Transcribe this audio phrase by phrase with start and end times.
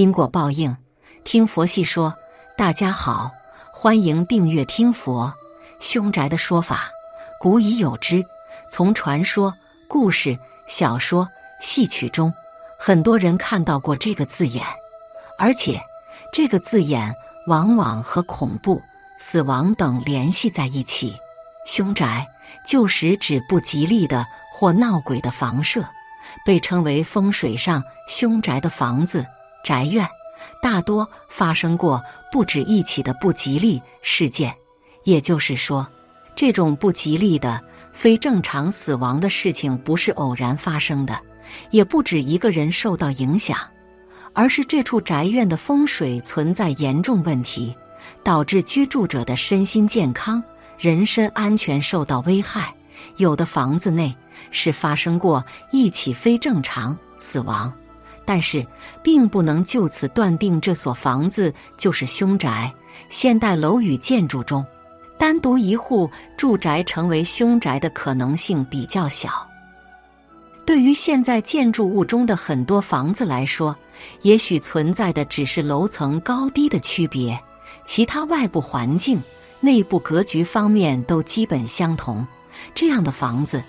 [0.00, 0.74] 因果报应，
[1.24, 2.14] 听佛系说。
[2.56, 3.32] 大家好，
[3.70, 5.34] 欢迎订阅听佛。
[5.78, 6.88] 凶宅的说法，
[7.38, 8.24] 古已有之。
[8.70, 9.52] 从传说、
[9.86, 11.28] 故事、小说、
[11.60, 12.32] 戏曲中，
[12.78, 14.64] 很多人看到过这个字眼，
[15.38, 15.78] 而且
[16.32, 17.14] 这个字眼
[17.46, 18.80] 往往和恐怖、
[19.18, 21.14] 死亡等联系在一起。
[21.66, 22.26] 凶宅
[22.64, 25.84] 就是指不吉利的或闹鬼的房舍，
[26.42, 29.26] 被称为风水上凶宅的房子。
[29.64, 30.08] 宅院
[30.62, 34.54] 大多发生过不止一起的不吉利事件，
[35.04, 35.86] 也就是说，
[36.34, 41.18] 这种不吉利的非正常死亡的事情不是偶然发生的，
[41.70, 43.58] 也不止一个人受到影响，
[44.32, 47.76] 而是这处宅院的风水存在严重问题，
[48.22, 50.42] 导致居住者的身心健康、
[50.78, 52.74] 人身安全受到危害。
[53.16, 54.14] 有的房子内
[54.50, 57.72] 是发生过一起非正常死亡。
[58.30, 58.64] 但是，
[59.02, 62.72] 并不能就此断定这所房子就是凶宅。
[63.08, 64.64] 现代楼宇建筑中，
[65.18, 69.44] 单独一户住宅成为凶宅的可能性比较小。
[70.64, 73.76] 对于现在建筑物中的很多房子来说，
[74.22, 77.36] 也许存在的只是楼层高低的区别，
[77.84, 79.20] 其他外部环境、
[79.58, 82.24] 内部格局方面都基本相同。
[82.76, 83.60] 这样的房子，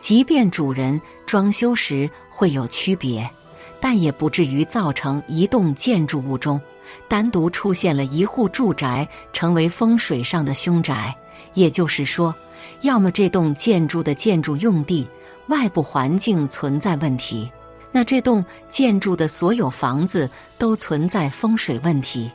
[0.00, 3.30] 即便主人装修时会有区别。
[3.80, 6.60] 但也不至于造成一栋建筑物中
[7.08, 11.14] 单独出现了一户住宅成为风水上的凶宅。
[11.54, 12.34] 也就是说，
[12.82, 15.06] 要么这栋建筑的建筑用地
[15.48, 17.50] 外部环境存在问题，
[17.92, 22.30] 那这栋建筑的所有房子都存在风水问题；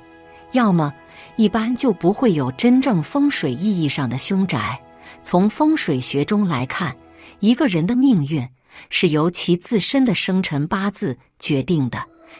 [0.53, 0.93] 要么
[1.35, 4.79] 一般就不会有真正风水意义上的凶宅。
[5.23, 6.95] 从风水学中来看，
[7.39, 8.47] 一个人的命运。
[8.89, 11.99] 是由其自身的生辰八字决定的，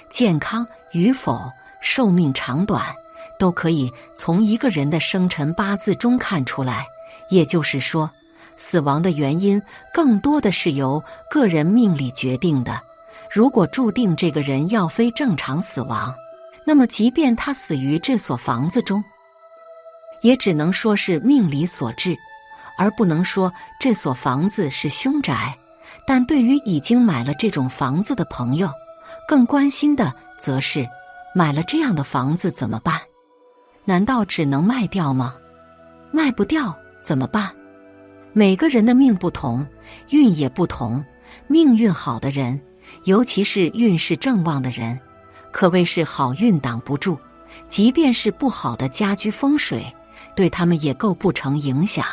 [0.09, 1.51] 健康与否、
[1.81, 2.83] 寿命长短，
[3.39, 6.85] 都可以从一个人的生辰八字中看出来。
[7.29, 8.09] 也就是说，
[8.57, 9.61] 死亡的原因
[9.94, 12.81] 更多的是由个人命理决定的。
[13.31, 16.13] 如果注定这个人要非正常死亡，
[16.66, 19.01] 那么即便他死于这所房子中，
[20.22, 22.17] 也只能说是命理所致，
[22.77, 25.57] 而不能说这所房子是凶宅。
[26.06, 28.69] 但对于已经买了这种房子的朋友，
[29.28, 30.88] 更关心的则是
[31.34, 33.00] 买了这样的房子怎么办？
[33.85, 35.35] 难道只能卖掉吗？
[36.12, 37.51] 卖不掉怎么办？
[38.34, 39.66] 每个人的命不同，
[40.09, 41.03] 运也不同。
[41.47, 42.62] 命运好的人，
[43.06, 45.00] 尤其是运势正旺的人，
[45.51, 47.18] 可谓是好运挡不住，
[47.69, 49.85] 即便是不好的家居风水，
[50.35, 52.06] 对他们也构不成影响。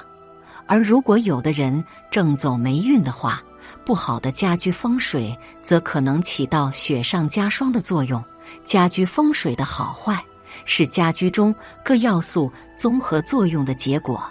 [0.66, 3.42] 而如果有的人正走霉运的话，
[3.88, 8.22] 不好的家居风水则可能起到雪上加霜的作用。
[8.62, 10.22] 家居风水的好坏
[10.66, 14.22] 是家居中各要素综合作用的结果，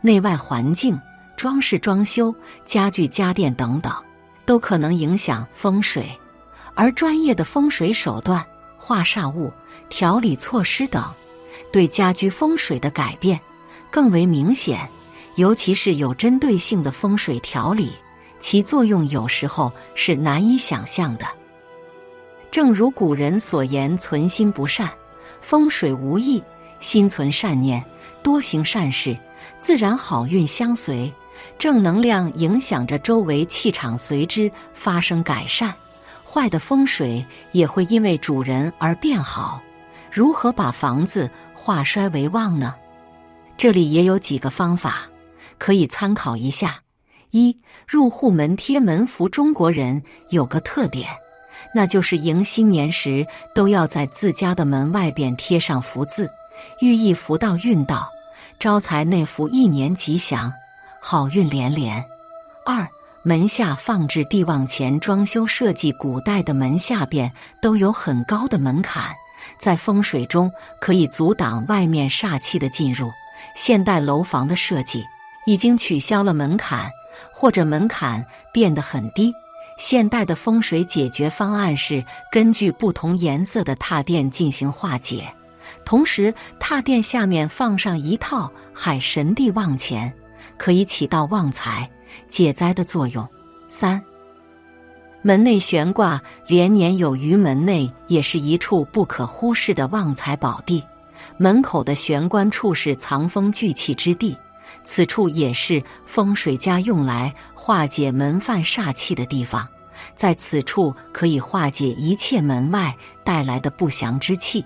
[0.00, 0.96] 内外环境、
[1.36, 2.32] 装饰装修、
[2.64, 3.92] 家具家电等等，
[4.46, 6.08] 都可能影响风水。
[6.76, 8.46] 而专业的风水手段、
[8.78, 9.52] 化煞物、
[9.88, 11.02] 调理措施等，
[11.72, 13.40] 对家居风水的改变
[13.90, 14.88] 更为明显，
[15.34, 17.90] 尤其是有针对性的风水调理。
[18.40, 21.26] 其作用有时候是难以想象的。
[22.50, 24.90] 正如古人所言：“存心不善，
[25.40, 26.42] 风水无益；
[26.80, 27.84] 心存善念，
[28.24, 29.16] 多行善事，
[29.60, 31.12] 自然好运相随。
[31.58, 35.70] 正能量影响着周围气场，随之发生改善；
[36.24, 39.62] 坏的风水也会因为主人而变好。
[40.10, 42.74] 如何把房子化衰为旺呢？
[43.56, 45.02] 这里也有几个方法
[45.56, 46.80] 可以参考一下。”
[47.30, 51.08] 一入户门贴门符，中国人有个特点，
[51.74, 56.30] 那就是迎新年时都要在自家的门外边贴上福字，
[56.80, 58.10] 寓意福到运到，
[58.58, 60.52] 招财内福，一年吉祥，
[61.00, 62.04] 好运连连。
[62.66, 62.86] 二
[63.22, 69.14] 门下放置地旺钱，装修设计，古代的门下边都有很高的门槛，
[69.58, 70.50] 在风水中
[70.80, 73.10] 可以阻挡外面煞气的进入。
[73.54, 75.04] 现代楼房的设计
[75.46, 76.90] 已经取消了门槛。
[77.32, 79.32] 或者门槛变得很低。
[79.78, 85.32] 现代的风水解决方案是根据不同颜色的踏垫进行化解，
[85.84, 90.12] 同时踏垫下面放上一套海神地旺钱，
[90.58, 91.88] 可以起到旺财
[92.28, 93.26] 解灾的作用。
[93.68, 94.02] 三，
[95.22, 100.84] 门内悬挂连年有余，门内也是一处不可忽视的旺财宝地。
[101.38, 104.36] 门口的玄关处是藏风聚气之地。
[104.84, 109.66] 此处也是风水家用来化解门犯煞气的地方，
[110.16, 114.64] 在此处可以化解一切门外带来的不祥之气。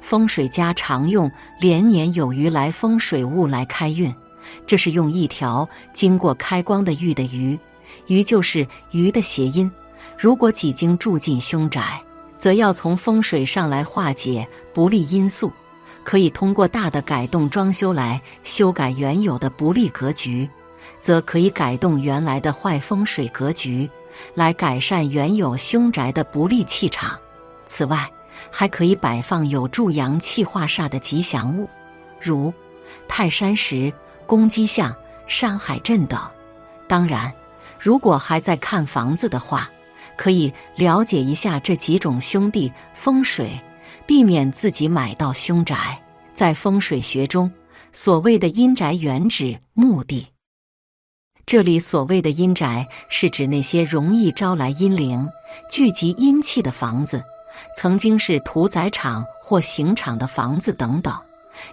[0.00, 1.30] 风水家常用
[1.60, 4.14] 连年有余来风水物来开运，
[4.66, 7.58] 这是用一条经过开光的玉的鱼，
[8.06, 9.70] 鱼就是鱼的谐音。
[10.16, 12.00] 如果几经住进凶宅，
[12.38, 15.52] 则要从风水上来化解不利因素，
[16.06, 20.48] 可以通过大的改动装修来修改原有的不利格局，
[21.00, 23.90] 则可以改动原来的坏风水格局，
[24.32, 27.18] 来改善原有凶宅的不利气场。
[27.66, 28.08] 此外，
[28.52, 31.68] 还可以摆放有助阳气化煞的吉祥物，
[32.20, 32.54] 如
[33.08, 33.92] 泰山石、
[34.28, 34.94] 公鸡像、
[35.26, 36.20] 山海镇等。
[36.86, 37.34] 当然，
[37.80, 39.68] 如果还在看房子的话，
[40.16, 43.60] 可以了解一下这几种兄弟风水，
[44.06, 46.02] 避免自己买到凶宅。
[46.34, 47.50] 在风水学中，
[47.92, 50.26] 所谓的阴宅原指墓地。
[51.46, 55.28] 这里所谓的阴宅，是指那些容易招来阴灵、
[55.70, 57.22] 聚集阴气的房子，
[57.76, 61.14] 曾经是屠宰场或刑场的房子等等。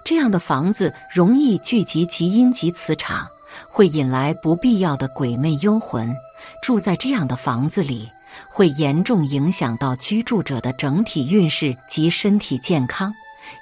[0.06, 3.28] 这样的房子容易聚集极阴极磁场，
[3.68, 6.16] 会引来不必要的鬼魅幽魂。
[6.62, 8.10] 住在这样的房子里。
[8.48, 13.14] 会严重影响到居住者的整体运势及身体健康，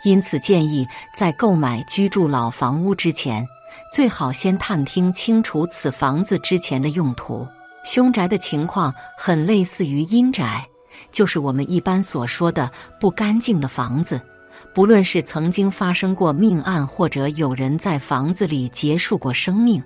[0.04, 3.48] 因此建议在购买居住老房屋之前，
[3.92, 7.48] 最好先探听清楚此房子之前的用途。
[7.84, 10.64] 凶宅的情况很类似于阴宅，
[11.12, 14.22] 就是我们一般所说的不干净的房子，
[14.74, 19.84] 不论是曾经发生过命案，或者有人在房子里结束过生命。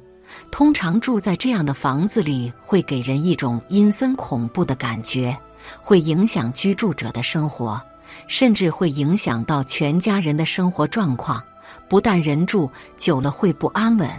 [0.52, 5.38] 通常住在这样的房子里，会给人一种阴森恐怖的感觉，
[5.82, 7.82] 会影响居住者的生活，
[8.28, 11.44] 甚至会影响到全家人的生活状况。
[11.88, 14.10] 不但人住久了会不安稳，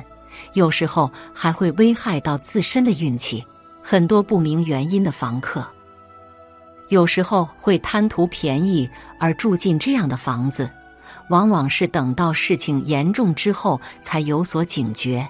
[0.52, 3.44] 有时候还会危害到自身的运气。
[3.82, 5.64] 很多不明原因的房客，
[6.88, 8.88] 有时候会贪图便宜
[9.20, 10.68] 而住进这样的房子，
[11.30, 15.26] 往往是等到事情严重之后才有所警觉。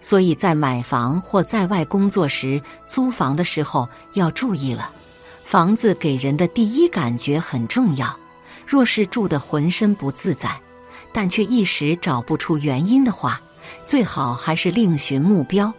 [0.00, 4.90] 所以在买房或在外工作时，租房的时候要注意了。
[5.44, 8.14] 房子给人的第一感觉很重要，
[8.66, 10.50] 若是住得浑身不自在，
[11.12, 13.40] 但却一时找不出原因的话，
[13.86, 15.72] 最好还是另寻目标，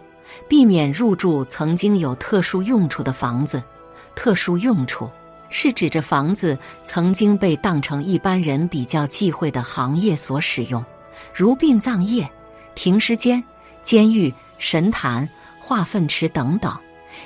[0.48, 3.62] 避免入住曾经有特殊用处的房子。
[4.16, 5.08] 特殊用处
[5.50, 10.84] 是指着房子曾经被当成一般人比较忌讳的行业所使用，
[11.32, 12.28] 如殡葬业、
[12.74, 13.42] 停尸间。
[13.82, 15.28] 监狱、神坛、
[15.58, 16.76] 化粪池等等，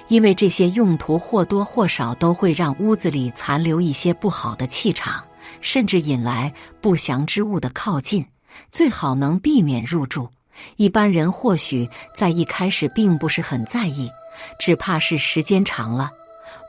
[0.09, 5.23] 因为这些用途或多或少都会让屋子里残留一些不好的气场，
[5.61, 8.27] 甚至引来不祥之物的靠近，
[8.71, 10.29] 最好能避免入住。
[10.77, 14.11] 一般人或许在一开始并不是很在意，
[14.59, 16.11] 只怕是时间长了，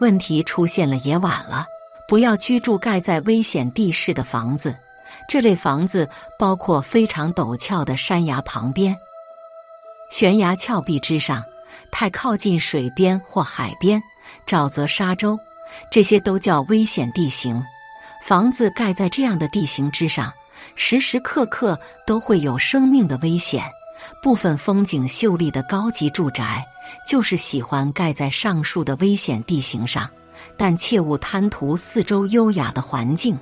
[0.02, 1.66] 问题出现了也晚了。
[2.08, 4.76] 不要居住盖在危险地势的房子，
[5.28, 6.08] 这类房子
[6.38, 8.96] 包括非常陡峭的山崖旁边。
[10.12, 11.44] 悬崖峭壁之上，
[11.92, 14.02] 太靠近水边或海边、
[14.48, 15.38] 沼泽、沙洲，
[15.92, 17.62] 这些都叫危险地形。
[18.24, 20.34] 房子盖在这样的地形之上，
[20.75, 23.63] 时时刻刻都会有生命的危险。
[24.22, 26.66] 部分风景秀丽的高级住宅，
[27.07, 30.09] 就是喜欢盖在上述的危险地形上，
[30.57, 33.38] 但切勿贪图四周优雅的环境，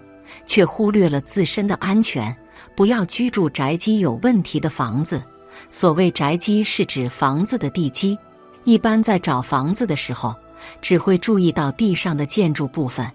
[0.46, 2.36] 却忽略了自身的安全。
[2.76, 5.22] 不要居住宅基有问题的房子。
[5.70, 8.18] 所谓宅基是指房子的地基，
[8.64, 10.36] 一般在找房子的时候，
[10.82, 13.06] 只会注意到地上的建筑部分，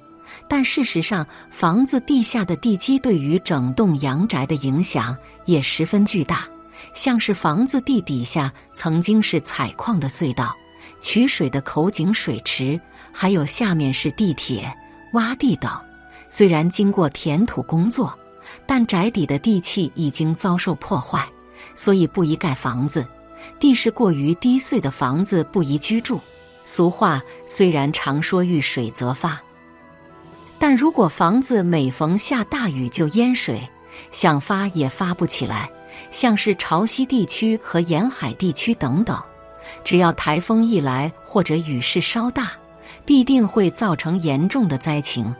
[0.48, 6.46] 但事实上，房子地下的地基对于整栋阳宅的影响也十分巨大。
[6.94, 10.54] 像是房子地底下曾经是采矿的隧道、
[11.00, 12.80] 取水的口井水池，
[13.12, 14.72] 还有下面是地铁、
[15.12, 15.70] 洼地等，
[16.30, 18.16] 虽然经过填土工作，
[18.64, 21.28] 但宅底的地气已经遭受破坏。
[21.74, 23.06] 所以不宜盖房子，
[23.58, 26.20] 地势过于低碎的房子不宜居住。
[26.64, 29.40] 俗话虽然常说遇水则发，
[30.58, 33.68] 但如果房子每逢下大雨就淹水，
[34.10, 35.70] 想发也发不起来。
[36.10, 39.20] 像是潮汐地区和沿海地区等等，
[39.82, 42.52] 只要台风一来或者雨势稍大，
[43.04, 45.34] 必定会造成严重的灾情，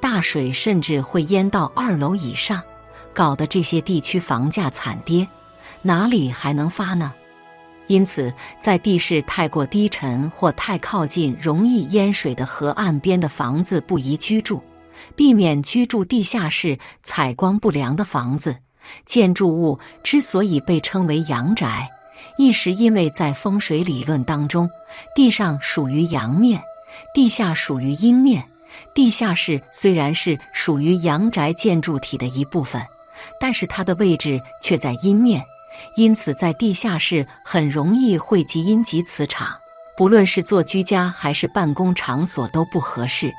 [0.00, 2.62] 大水甚至会淹到二楼以上，
[3.12, 5.26] 搞得这些地区房价惨跌。
[5.86, 7.12] 哪里还能发呢？
[7.86, 14.62] 因此，在地势太过低沉或太靠近容易淹水的河岸边的房子不宜居住，
[15.14, 18.56] 避免居住地下室采光不良的房子。
[19.04, 21.86] 建筑物之所以被称为阳宅，
[22.38, 24.68] 一是因为在风水理论当中，
[25.14, 26.62] 地上属于阳面，
[27.14, 28.42] 地下属于阴面。
[28.94, 32.82] 地下室虽然是属于阳宅建筑体的一部分，
[33.38, 35.44] 但是它的位置却在阴面，
[35.96, 39.54] 因此在地下室很容易汇集阴极磁场，
[39.96, 43.32] 不论是做居家还是办公场所都不合适。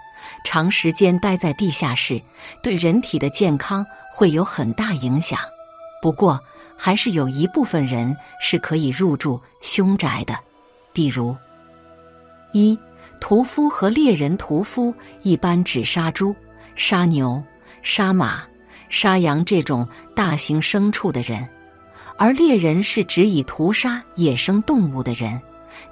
[0.43, 2.21] 长时间待在地下室，
[2.61, 5.39] 对人体的健康会有很大影响。
[6.01, 6.39] 不过，
[6.77, 10.37] 还是有一部分人是可以入住凶宅的，
[10.93, 11.35] 比如
[12.53, 12.77] 一。
[13.21, 16.35] 屠夫和猎人，屠夫一般指杀猪、
[16.75, 17.41] 杀牛、
[17.81, 18.43] 杀马、
[18.89, 21.47] 杀羊这种大型牲畜的人，
[22.17, 25.41] 而猎人是指以屠杀野生动物的人。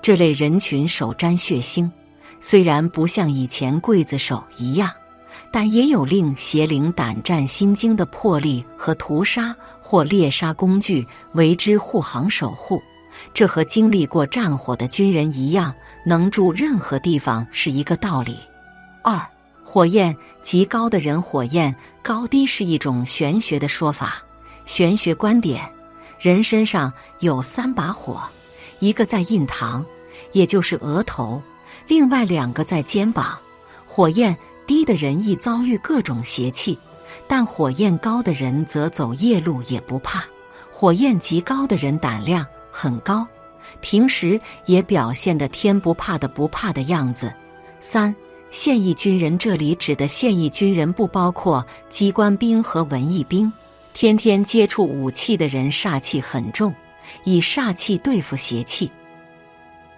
[0.02, 1.90] 这类人群手沾血腥，
[2.40, 4.90] 虽然不像以前刽子手一样，
[5.52, 12.82] 但也有令邪灵胆战心惊的魄力和屠杀或猎杀工具，为之护航守护。
[13.34, 15.74] 这和经历过战火的军人一样，
[16.06, 18.38] 能住任何地方是一个道理。
[19.04, 19.22] 二，
[19.64, 24.16] 火焰极高的人，火焰高低是一种玄学的说法。
[24.66, 25.62] 玄学观点，
[26.24, 28.22] 人身上有三把火，
[28.80, 29.86] 一个在印堂，
[30.32, 31.42] 也就是额头；
[31.86, 33.38] 另外两个在肩膀。
[33.86, 34.34] 火焰
[34.66, 36.80] 低的人易遭遇各种邪气，
[37.28, 40.24] 但火焰高的人则走夜路也不怕。
[40.72, 42.46] 火焰极高的人胆量。
[42.72, 43.28] 很高，
[43.82, 47.32] 平时也表现的天不怕的不怕的样子。
[47.82, 48.16] 三
[48.50, 53.52] 现役军人，这里指的现役军人不包括机关兵和文艺兵。
[53.94, 56.74] 天天接触武器的人，煞气很重，
[57.24, 58.92] 以煞气对付邪气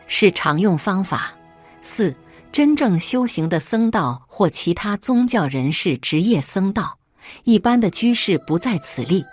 [0.08, 1.34] 是常用方法。
[1.82, 2.16] 四
[2.52, 6.98] 真正修行的僧道或其他宗教人士，职业僧道，
[7.44, 9.26] 一般的居士不在此例。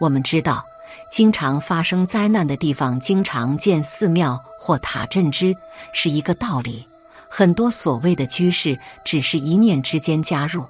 [0.00, 0.64] 我们知道。
[1.10, 5.54] 经常发生灾难的地方，经常建寺庙或塔镇之，
[5.92, 6.86] 是一个道理。
[7.30, 10.64] 很多所谓的居士，只是一念之间加入，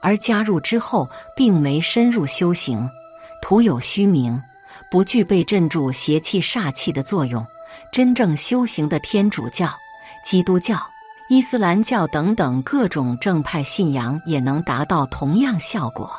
[0.00, 2.88] 而加入之后，并没深入修行，
[3.42, 4.42] 徒有虚名，
[4.90, 7.46] 不具备镇住邪气煞气的作用。
[7.92, 9.68] 真正修行的天主教、
[10.24, 10.76] 基督教、
[11.28, 16.10] 伊斯兰教等等各种正派信仰，也能达到同样效果。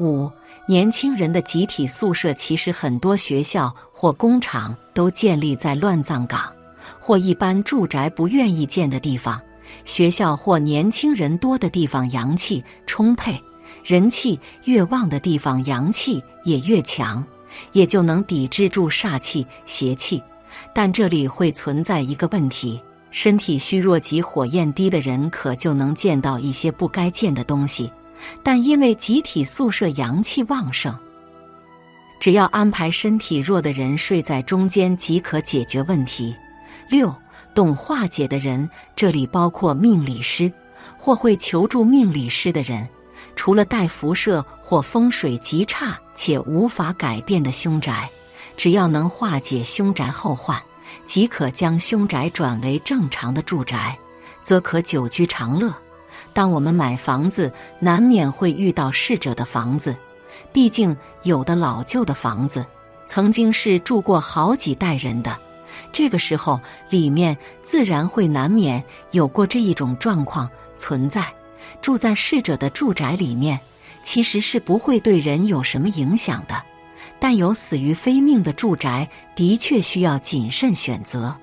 [0.00, 0.30] 五。
[0.66, 6.50] 年轻人的集体宿舍，其实很多学校或工厂都建立在乱葬岗
[6.98, 9.38] 或一般住宅不愿意建的地方。
[9.84, 13.40] 学校或年轻人多的地方，阳气充沛，
[13.82, 17.24] 人气越旺的地方，阳气也越强，
[17.72, 20.22] 也就能抵制住煞气、邪气。
[20.74, 22.80] 但这里会存在一个问题：
[23.10, 27.90] 身体虚弱及火焰低的人，可就能见到一些不该见的东西。
[28.42, 30.96] 但因为集体宿舍阳气旺盛，
[32.20, 36.34] 只要安排身体弱的人睡在中间即可解决问题。
[36.88, 37.14] 六，
[37.54, 40.52] 懂化解的人，这里包括命理师
[40.98, 42.88] 或会求助命理师的人。
[43.36, 48.08] 除了带辐射或风水极差且无法改变的凶宅，
[48.56, 50.60] 只要能化解凶宅后患，
[51.06, 53.98] 即可将凶宅转为正常的住宅，
[54.42, 55.72] 则可久居长乐。
[56.32, 59.96] 当我们买房子，难免会遇到逝者的房子，
[60.52, 62.64] 毕竟有的老旧的房子
[63.06, 65.36] 曾经是住过好几代人的，
[65.94, 66.60] 这个时候
[66.90, 71.24] 里面自然会难免有过这一种状况存在。
[71.80, 73.58] 住在逝者的住宅里面，
[74.02, 76.62] 其实是不会对人有什么影响的，
[77.18, 81.34] 但有死于非命的住宅，的确需要谨慎选择。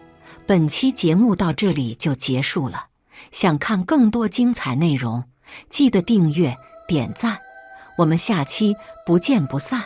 [0.46, 2.88] 本期节目到这里就结束了。
[3.31, 5.24] 想看更多精彩内容，
[5.70, 6.55] 记得订阅
[6.88, 7.39] 点赞，
[7.98, 9.81] 我们下期不见不散。